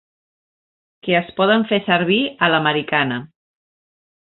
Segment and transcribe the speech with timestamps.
[1.07, 3.21] Que es poden fer servir a l'americana.